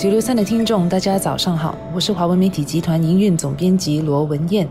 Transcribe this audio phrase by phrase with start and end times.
[0.00, 4.66] 九六三的听众，大家早上好，我是华文媒体集团营运总编辑罗文燕。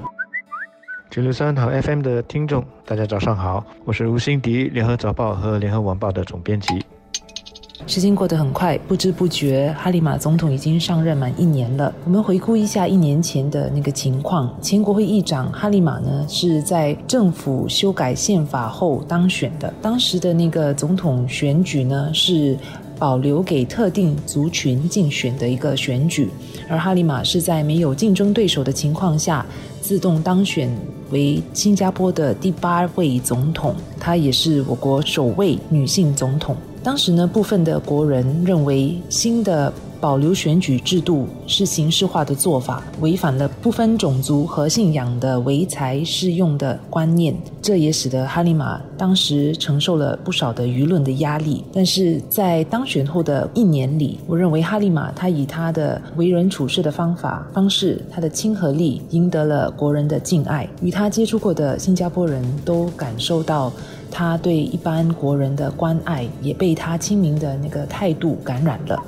[1.11, 6.83] 九六三好 FM 的听众，大家早上好，我是吴欣迪，联合早报和联合晚报的总编辑。
[7.85, 11.93] 时间过得很快，不知不觉，哈里马总统已经上任满一年了。
[12.05, 19.71] 我们回顾一下一年前的那个情况，前国会议长哈里马呢是在政府修改宪法后当选的。
[19.79, 22.57] 当时的那个总统选举呢是
[22.99, 26.29] 保留给特定族群竞选的一个选举，
[26.67, 29.43] 而哈里马是在没有竞争对手的情况下
[29.81, 30.69] 自动当选
[31.09, 36.55] 为新加坡的第八位总统，她也是我国首位女性总统。
[36.83, 47.35] 当时呢，部分的国人认为新的保留选举制度是形式化的做法，违反了不分种族和信仰的唯才适用的观念。
[47.61, 51.63] 这也使得哈利玛当时承受了不少的舆论的压力。
[51.73, 60.67] 但是在当选后的一年里，我认为哈利玛他以他的为人处事的方法方式，他的亲和力，赢得了国人的敬爱。
[60.81, 63.71] 与他接触过的新加坡人都感受到。
[64.11, 68.99] 他对一般国人的关爱，也被他亲民的那个态度感染了。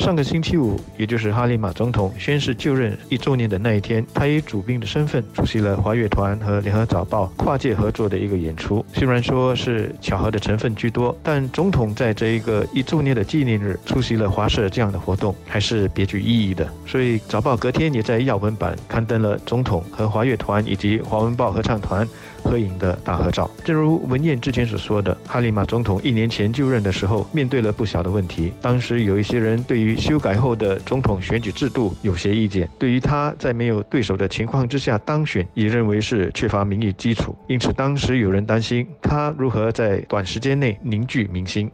[0.00, 8.82] 上个星期五，也就是哈利马总统宣誓就任一周年的那一天，他以主宾的身份出席了华乐团和联合早报跨界合作的一个演出。
[8.94, 16.66] 虽然说是巧合的成分居多，但总统在这一个一周年的纪念日出席了华社这样的活动，还是别具意义的。
[16.86, 22.08] 所以早报隔天也在亚文版刊登了总统和华乐团以及华文报合唱团。
[22.42, 23.50] 合影的大合照。
[23.64, 28.52] 正如文彦之前所说的，哈里马总统一年前就任的时候，面对了不小的问题。
[28.60, 37.36] 当时有一些人对于修改后的总统选举制度有些意见，对于他在没有对手的情况之下当选，也认为是缺乏民意基础。
[37.46, 41.70] 因此，当时有人担心他如何在短时间内凝聚民心。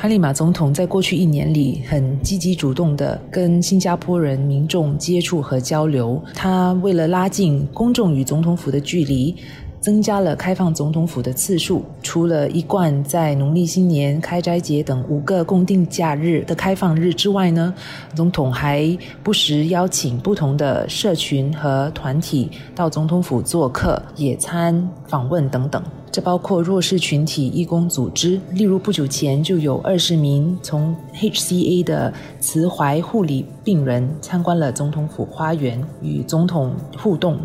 [0.00, 6.22] 哈利马总统在过去一年里很积极主动地跟新加坡人民众接触和交流。
[6.34, 9.34] 他为了拉近公众与总统府的距离，
[9.80, 11.84] 增加了开放总统府的次数。
[12.00, 17.74] 除了一贯在农历新年、开斋节等五个公定假日的开放日之外呢，
[18.14, 25.82] 总统还不时邀请不同的社群和团体到总统府做客、野餐、访问等等。
[26.10, 37.38] 这包括弱势群体义工组织，例如不久前就有二十名从 HCA 的慈怀护理病人参观了总统府花园，与总统互动。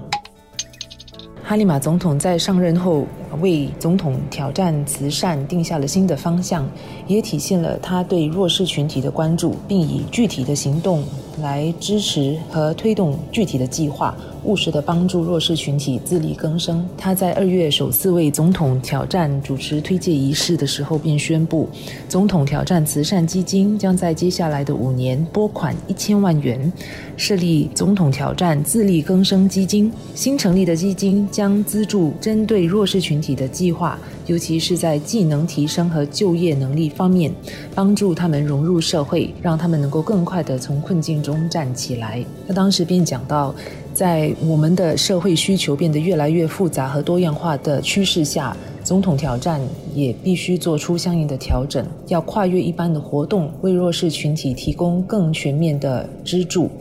[1.43, 3.05] 哈利马总统在上任后
[3.41, 6.69] 为总统挑战慈善定下了新的方向，
[7.07, 11.03] 也体现了他对弱势群体的关注，并以具体的行动
[11.41, 14.15] 来支持和推动具体的计划。
[14.45, 16.85] 务实的帮助弱势群体自力更生。
[16.97, 21.69] 他在二月首次为总统挑战主持推介仪式的时候，便宣布，
[22.09, 26.69] 总统挑战慈善基金将在接下来的五年拨款一千万元，
[27.15, 29.89] 设立总统挑战自力更生基金。
[30.13, 33.97] 新成立的基金将资助针对弱势群体的计划，
[34.27, 37.33] 尤其是在技能提升和就业能力方面，
[37.73, 42.23] 帮助他们融入社会，让他们能够更快地从困境中站起来。
[42.47, 43.55] 他当时便讲到。
[43.93, 49.61] 在我们的社会需求变得越来越复杂和多样化的趋势下，总统挑战
[49.93, 56.71] 也必须做出相应的调整，要跨越一般的活动，为弱势群体提供更全面的资助。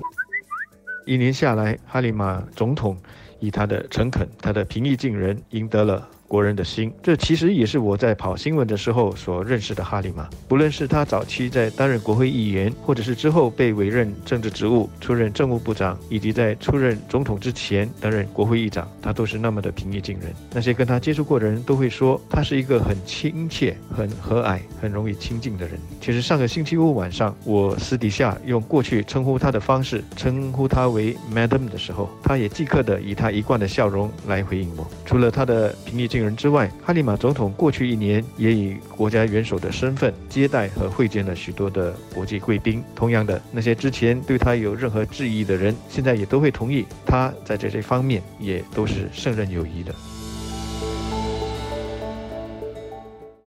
[1.04, 2.96] 一年下来，哈里马总统
[3.40, 6.08] 以他的诚恳、他的平易近人，赢得了。
[6.32, 10.26] 国人的心，这其实也是我在跑新闻的时候所认识的哈里马。
[10.48, 20.32] 不论是他早期在担任国会议员，或者是之后被委任政治职务，出任政务部长，以及在出任总统之前担任国会议长，他都是那么的平易近人。
[20.54, 25.78] 那些跟他接触过的人都会说，他是一个很亲切、很和蔼、很容易亲近的人。
[26.00, 34.90] 其实上个星期五晚上，我私底下用过去称呼他的方式称呼他为 Madam 的时候，他也即刻的以他一贯的笑容来回应我。
[35.04, 36.21] 除了他的平易近。
[36.22, 42.82] 人之外，哈里马总统过去一年也以国家元首的身份接待和会见了许多的国际贵宾。
[42.94, 49.94] 同样的，那些之前对他有任何质疑的人，现在也都会同意他在这些方面也都是胜任有余的。